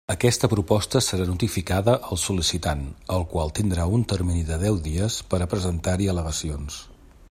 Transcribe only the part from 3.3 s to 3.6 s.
qual